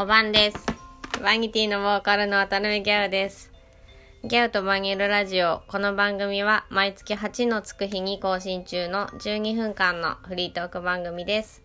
[0.00, 0.58] おばんです。
[1.24, 3.50] バニティのボーカルの渡辺ギャウです。
[4.22, 5.62] ギャウとバニルラジオ。
[5.66, 11.64] この番組は毎月8のつく日に更新中の12分間のフリートーク番組です。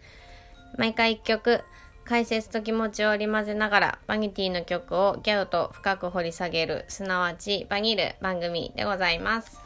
[0.79, 1.61] 毎回1曲、
[2.05, 9.61] 解説と気持ちを織り交ぜながらバニティの曲をギャウと深く掘り下げる、すなわちバニル番組でございます。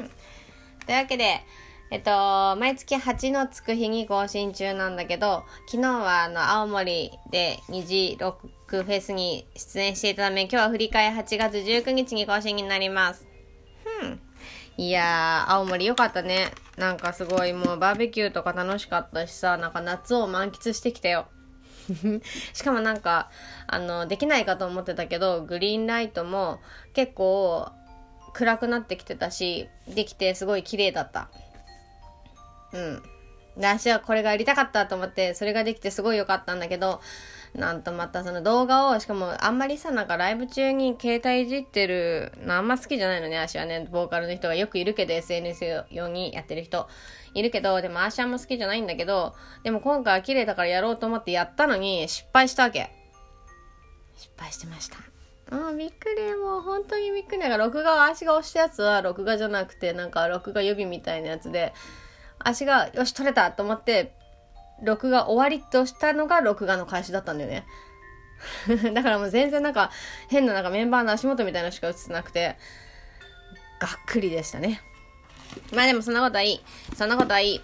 [0.00, 0.08] うん。
[0.86, 1.42] というわけで、
[1.92, 13.26] えっと、毎月8のつく日に更新中なんだけど、昨日はあの、青森で二次ロックフェスに出演していたため、今日は振り替え8月19日に更新になります。
[14.02, 14.20] うん。
[14.78, 16.52] いやー、青森よかったね。
[16.78, 21.26] なんかすごいもうバーベキューとか楽しかったしさ、なんか夏を満喫してきたよ。
[22.54, 23.28] しかもなんか、
[23.66, 26.62] あの、できないかと思ってたけど、グリーンライトも
[26.94, 27.70] 結構
[28.32, 31.28] 暗くなってきてたし、できてすごい綺麗だった。
[32.72, 33.02] うん。
[33.56, 37.00] で、私はこれがやりたかったと思って、それができてすごい良かったんだけど、
[37.54, 46.88] なんとまたその動画を、しかもあんまりさ、なんかライブ中に携帯いじってるのあんま好きじゃないのね、足はね、ボーカルの人がよくいるけど、SNS 用にやってる人
[47.34, 49.34] いるけど、でも足あんま好きじゃないんだけど、
[49.64, 52.90] でも今回は綺麗だからやろうと思ってやったのに失敗したわけ。
[54.16, 54.96] 失敗してました。
[55.50, 56.34] ああ、びっくり。
[56.34, 57.38] もう本当にびっくり。
[57.38, 61.74] なんか録画は、足が押したやつは録画じゃなくて、なんか録画予備みたいなやつで、
[62.48, 64.14] 足が、よし、取れたと思って、
[64.82, 67.64] 録画終わりとしたのが録画の開始だったんだよね。
[68.92, 69.90] だからもう全然なんか、
[70.28, 72.56] 変ななんかメンバーの足元みたいなのしか映ってなくて、
[73.80, 74.80] がっくりでしたね。
[75.72, 76.60] まあでもそんなことはいい。
[76.96, 77.60] そんなことはいい。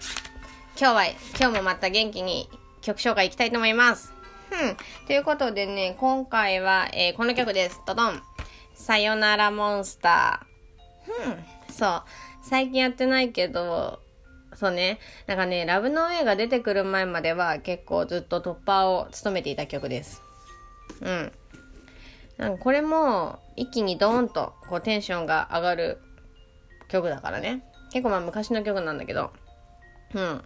[0.79, 2.49] 今日は、今日もまた元気に
[2.81, 4.13] 曲紹介いきたいと思います。
[4.51, 4.77] うん。
[5.07, 7.81] ということでね、今回は、えーこの曲です。
[7.85, 8.21] ドドン。
[8.73, 11.29] さよならモンスター。
[11.29, 11.73] うん。
[11.73, 12.03] そう。
[12.41, 13.99] 最近やってないけど、
[14.59, 14.99] そうね。
[15.25, 20.21] なんかね、ラブノーエが出てくる前までは結構ずっと突破を務めていた曲です。
[20.99, 21.31] うん。
[22.37, 25.97] なんかこれも一気にドーンとこうテンションが上がる
[26.89, 27.63] 曲だからね。
[27.93, 29.31] 結構まあ昔の曲なんだけど。
[30.13, 30.41] うん。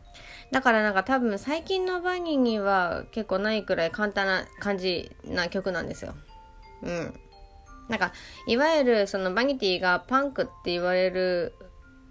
[0.52, 6.14] だからなんか多分最近のバニーには結構ないくらい簡単な感じな曲なんですよ。
[6.84, 7.14] うん。
[7.90, 8.14] なんか、
[8.48, 11.56] いわゆるそのバニティがパンクって言われる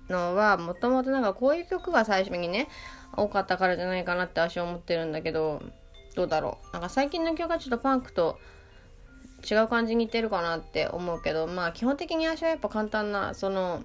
[0.09, 2.69] のは、もともとなんかこういう曲が最初にね、
[3.17, 5.63] 多かったからじゃないかなって私は思ってるんだけど、
[6.15, 6.73] どうだろう。
[6.73, 8.39] なんか最近の曲はちょっとパンクと
[9.51, 13.83] 違う感じに似てるかなって思うけど、まあ基本的に私はやっぱ簡単な、その、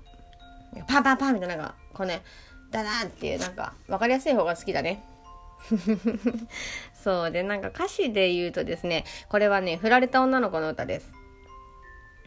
[0.87, 2.21] パンパンパンみたいな、なんか、こうね、
[2.71, 5.03] ダダンっていう、なんか、わかりやすい方が好きだね。
[6.93, 11.11] そうで、なんか歌詞で言うとですね、これはね、振られた女の子の歌です。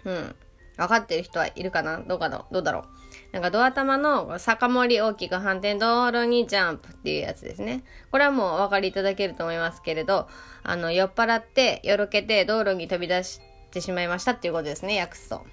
[0.04, 0.34] うん。
[0.76, 1.98] 分かってる人はいるかな？
[1.98, 2.44] どうかな？
[2.50, 2.84] どうだろう？
[3.32, 7.84] なんかドア玉の坂盛り大きく反転道路にジャンプっていうやつですね。
[8.10, 10.28] これはもうお分かりいただけると思いますけれど、
[10.62, 13.40] あの、酔っ払って、よろけて道路に飛び出し
[13.70, 15.46] てしまいましたっていうことですね、訳すと。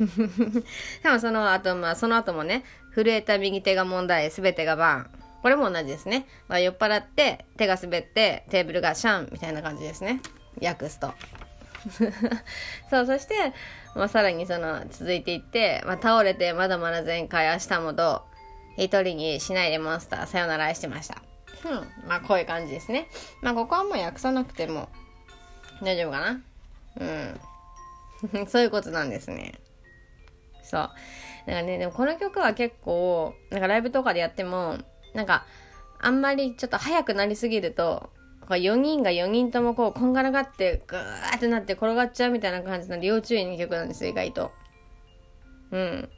[1.02, 2.64] 多分その後、まあその後もね、
[2.94, 5.20] 震えた右手が問題、すべてがバーン。
[5.42, 6.26] これも同じですね。
[6.48, 10.20] まあ、酔っ払って、手が滑って、テーブルがシャンみたいな感じですね。
[10.62, 11.14] 訳すと。
[12.90, 13.52] そう、そして、
[13.94, 18.22] まあ、さらにその、続いていって、まあ、倒れて、まだまだ前回、明日もど
[18.78, 21.22] う、一人にしないでモンスター、さよなら愛してました。
[21.64, 22.08] うん。
[22.08, 23.08] まあ、こういう感じですね。
[23.42, 24.88] まあ、ここはもう訳さなくても、
[25.82, 26.40] 大丈夫かな？
[28.34, 28.46] うん。
[28.48, 29.54] そういうことなんですね。
[30.62, 30.80] そう。
[30.80, 30.92] だか
[31.46, 34.78] らね、でもこの曲は結構、なんかライブとかでやっても、
[35.14, 35.46] なんか、
[35.98, 38.10] あんまりちょっと早くなりすぎると、
[38.50, 44.50] こう4人が4人ともこう、こんがらがって、ぐーってなって転がっちゃうみたいな感じなんで、要注意の曲なんですよ、意外と。
[45.70, 46.08] うん。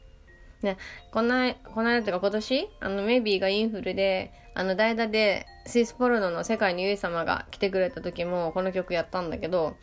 [0.63, 0.79] ね、
[1.11, 9.77] この間、この間っていうか今年、あの、メイビーがインフルで、あの、代打で、スイスポルノの世界にユイ様が来てくれた時も、この曲やったんだけど、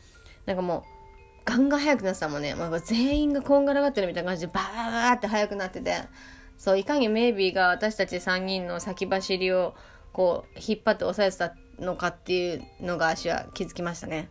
[0.47, 0.83] なんかもう、
[1.45, 2.55] ガンガン速くなってたもんね。
[2.55, 5.97] まあ、全員がこんがらがってるみたいな感じで、バーバーって速くなってて、
[6.57, 9.75] そう、いかにメイビーが私たち3人の先走りを、
[10.13, 14.29] こう、引っ張って押さえてたのかっていうのが私は気づきましたね。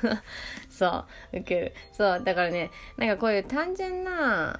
[0.68, 1.74] そう、ウケる。
[1.92, 4.58] そう、だからね、なんかこういう単純な、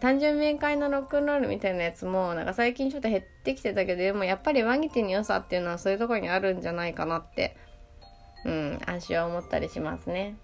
[0.00, 7.56] 単純明快なロックンロールみたいなやつも、なんか最近ちょっと減ってきてたけど、でもやっぱりワニティの良さっていうのはそういうところにあるんじゃないかなって、
[8.44, 10.36] うん、私は思ったりしますね。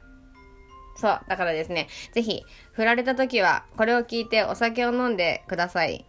[0.96, 1.20] そう。
[1.28, 6.04] だからですね、ぜひ、振られた時は、これを聞いてお酒を飲んでください。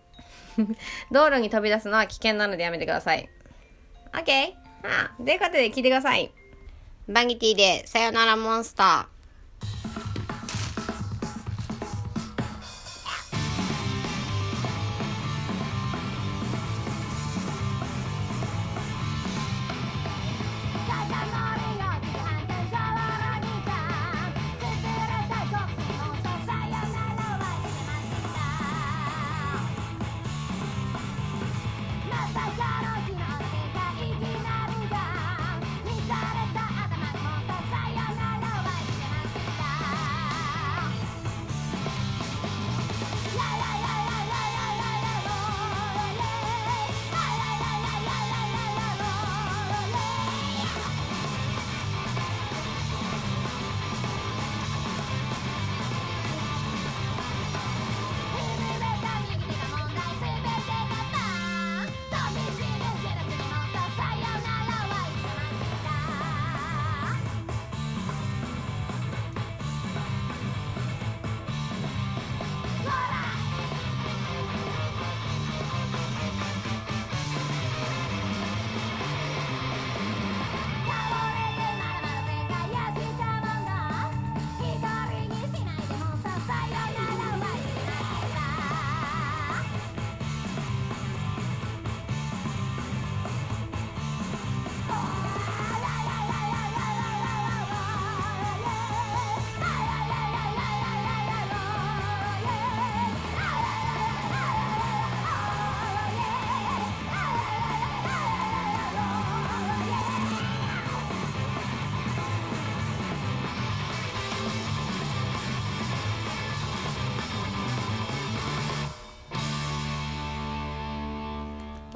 [1.12, 3.30] 道路に飛び出すのは危険なのでやめてください。
[4.14, 4.65] OK?
[5.18, 6.32] ということで聞いてください。
[7.08, 9.15] バンギティで、さよならモンスター。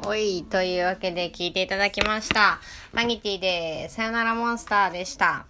[0.09, 2.59] おい、というわけで聞いていただきました。
[2.93, 5.45] マギティで、さよならモンスターでした。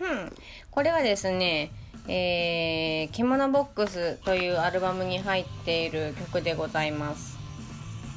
[0.00, 0.32] うん。
[0.70, 1.70] これはですね、
[2.08, 7.36] えー、獣ボックスというアルバムに入っている曲でございます。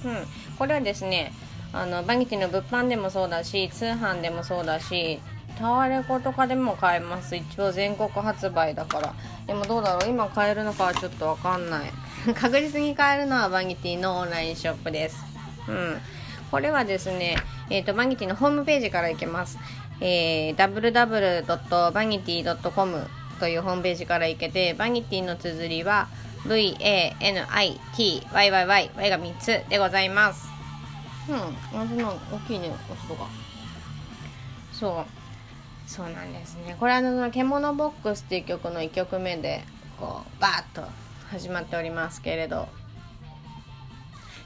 [0.06, 0.26] うん。
[0.58, 1.34] これはですね、
[1.74, 5.20] あの、バニティの物販でもそうだし、通販でもそうだし、
[5.60, 7.36] タワレコとかでも買えます。
[7.36, 9.14] 一応全国発売だから。
[9.46, 10.10] でもどうだろう？
[10.10, 11.92] 今買えるのかはちょっとわかんない。
[12.34, 15.31] 確実に買えるのはバニティのオンラインショップです。
[15.68, 16.02] うん。
[16.50, 17.38] これはですね、
[17.70, 19.58] えっ、ー、と、バニティのホームページから行けます。
[20.02, 23.08] えー、www.vanity.com
[23.40, 26.08] というホームページから行けて、バニティの綴りは
[26.46, 30.50] VANITYYY、Y が3つでございます。
[31.30, 32.70] うん、あそんな大きいね、
[33.08, 33.28] 音が。
[34.74, 35.06] そう。
[35.88, 36.76] そうなんですね。
[36.80, 39.64] これあの、獣ボックスっていう曲の1曲目で、
[40.00, 40.84] こう、バーッと
[41.30, 42.68] 始まっておりますけれど。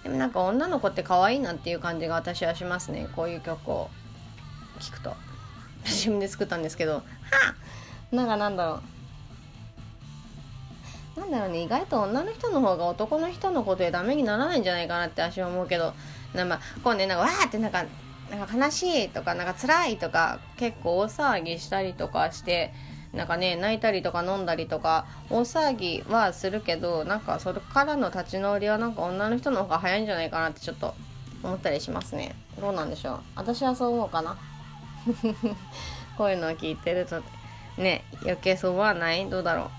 [0.06, 3.10] でもなんか女の子って可愛いなっていう感じが私はしますね。
[3.16, 3.90] こういう曲を
[4.80, 5.16] 聴くと。
[5.84, 7.02] 自分で作ったんですけど、は
[8.12, 8.82] あなんかなんだろ
[11.18, 11.20] う。
[11.22, 15.96] なんだろうね、意外と女の人の方が男の人のことでダメにならないんじゃないかなって私は思うけど、
[16.36, 17.84] なんか、こうね、なんかわーってなんか、
[18.30, 22.76] なんか悲しいとか、なんか辛いとか、結構大騒ぎしたりとかして、
[23.16, 30.94] なんかね、泣いたりとか飲んだりとか、大騒ぎはするけど、なんかそれからの立ち直りはなんか女の人の方が早いんじゃないかなってちょっと
[31.42, 32.36] 思ったりしますね。
[32.60, 33.20] どうなんでしょう？
[33.36, 34.38] 私はそう思うかな？
[36.18, 37.22] こういうのを聞いてると、
[37.78, 39.30] ね、余計そうはない？
[39.30, 39.70] どうだろう？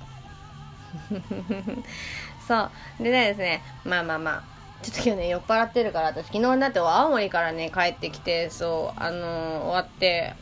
[2.46, 2.70] そう。
[3.02, 4.42] でねですね、まあまあまあ、
[4.84, 10.34] ちょっと今日ね、酔っ払ってるから、私昨日だって青森からね、帰ってきて、そう、あのー、終わって、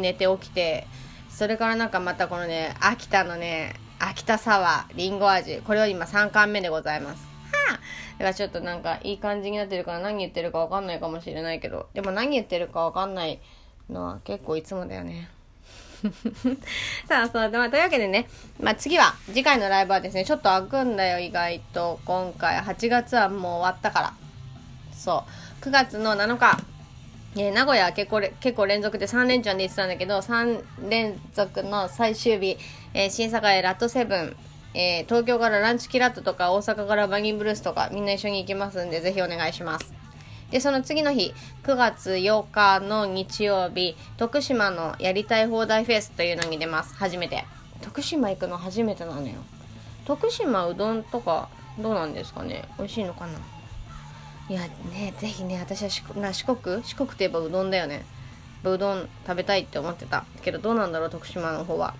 [0.00, 0.86] 寝て起きて、
[1.42, 5.60] それからなんかまたこのね、秋田のね、秋田サワー、りんご味。
[5.64, 7.26] これは今3巻目でございます。
[7.50, 13.40] はあ、だからちょっとなんかいい感じになってるから何言ってるかわかんないかもしれないけど、でも何言ってるかわかんない
[13.90, 15.30] のは結構いつもだよね。
[17.08, 18.28] さあ、そう、まあ、というわけでね、
[18.60, 21.98] まあ、次は、次回のライブはですね、ちょっと開くんだよ、意外と。
[22.04, 24.12] 今回、8月はもう終わったから。
[24.94, 25.24] そ
[25.60, 25.64] う。
[25.64, 26.60] 9月の7日、
[27.36, 32.58] え、名古屋結構結構連続で3連チャンで行ってたんだけど、3連続の最終日、
[32.92, 34.36] えー、新栄ラットセブン、
[34.74, 39.92] えー、東京からランチキラットとか、大阪からバギンブルースとか、みんな一緒に行きますんで、ぜひお願いします。
[40.50, 46.94] で、その次の日、9月8日の日曜日、徳島のやりたい放題フェスというのに出ます。
[46.94, 47.46] 初めて。
[47.80, 49.34] 徳島行くの初めてなのよ。
[50.04, 51.48] 徳島うどんとか
[51.78, 52.64] どうなんですかね？
[52.78, 53.32] 美味しいのかな？
[54.48, 56.82] いやね、ぜひね、私は四国四国？
[56.84, 58.04] 四国といえばうどんだよね。
[58.64, 60.24] うどん食べたいって思ってた。
[60.42, 61.94] けどどうなんだろう、徳島の方は。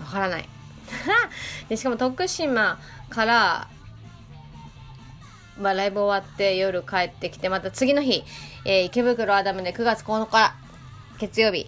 [0.00, 0.48] わからない。
[1.68, 2.78] でしかも徳島
[3.10, 3.68] から
[5.58, 8.24] まあ、ライブ終わって夜帰ってきて、また次の日、
[8.64, 10.54] えー、池袋アダムで9月9日、
[11.18, 11.66] 月曜日、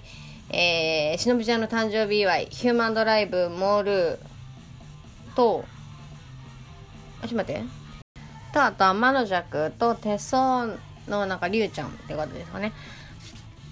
[0.50, 4.18] えー、しのぶちゃんの誕生日祝い、ヒューマンドライブ、モール
[5.34, 5.64] と、
[7.22, 7.87] あ、ちょっと待って。
[8.52, 10.66] と、あと、天の弱と、手相
[11.08, 12.72] のなんか、りゅうちゃんってことですかね。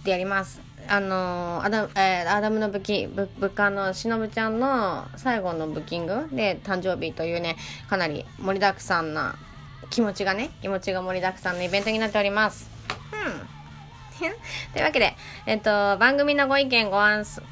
[0.05, 0.61] でやります。
[0.89, 7.57] あの、アダム、えー、アダムの武器、部下のしのぶちゃんの最後のブッキングで誕生日というね、
[7.91, 9.35] かなり盛りだくさんな
[9.91, 12.71] 気持ちがね、気持ちが盛りだくさんのイベントになっております。
[13.13, 13.57] うん。
[14.73, 15.17] というわけで、
[15.47, 16.99] えっと、番組のご意見ご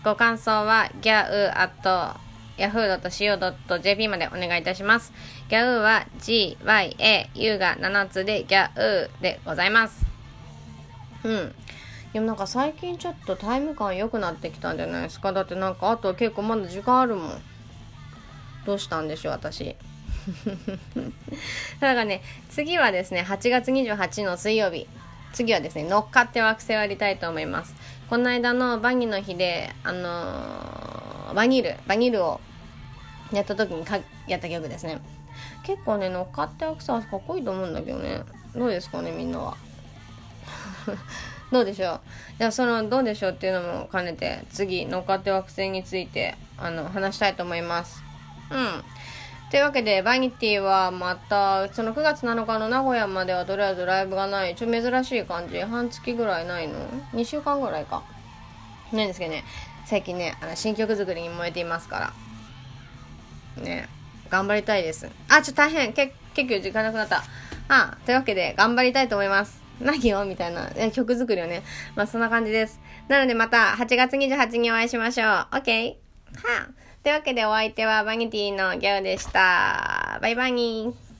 [0.04, 2.23] ご感想は、ギャウアット
[2.58, 5.12] yahoo.co.jp までお願いいたします。
[5.48, 10.04] ギャウは GYAU が7つでギャウでございます。
[11.24, 11.54] うん。
[12.12, 15.32] でもなんか最近ちょっとタイム感良くなってきたんじゃないですか？
[15.32, 17.42] だってなんかあと結構まだ時間あるもん。
[18.64, 19.76] どうしたんでしょう、私。
[21.80, 24.86] だからね、次はですね、8月28の水曜日。
[25.32, 27.74] 次はですね、乗っかって惑星をやりたいと思います。
[28.08, 31.03] この間のバニの日で、あのー、
[31.34, 32.40] バニル、バニルを
[33.32, 35.00] やった時にかやった曲ですね。
[35.64, 38.22] 結構ね、乗っかって惑星はかっこいいと思うんだけどね。
[38.54, 39.56] どうですかね、みんなは。
[41.50, 42.00] どうでしょう
[42.38, 48.02] でもその、どうでしょうっていうのも兼ねて、次、乗っかって惑星について、あの、話したいと思います。
[48.50, 48.84] うん。
[49.50, 54.54] というわけで、バニティはまた、その9月7日の名古屋まではとりあえずライブがない。
[54.54, 55.60] ちょっと珍しい感じ。
[55.60, 56.74] 半月ぐらいないの
[57.12, 58.02] ?2 週間ぐらいか。
[58.92, 59.44] ないんですけどね、
[59.86, 62.12] 最近ね、あの新曲作りに燃えていますか
[63.56, 63.62] ら。
[63.62, 63.88] ね、
[64.30, 65.08] 頑張りたいです。
[65.28, 65.92] あ、ちょっと大変。
[65.92, 67.22] け結構時間なくなった。
[67.68, 69.62] あ、というわけで、頑張りたいと思います。
[69.80, 71.62] 何よみたいな、曲作りをね。
[71.94, 72.80] まあ、そんな感じです。
[73.08, 75.26] なのでまた8月28日にお会いしましょう。
[75.26, 75.90] OK?
[75.90, 80.18] はあというわけでお相手はバニティのギャオでした。
[80.22, 81.13] バイバイニー。